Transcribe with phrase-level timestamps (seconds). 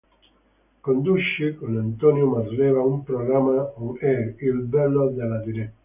[0.81, 5.75] Conduce con Antonio Malerba un programma on air, "Il bello della diretta".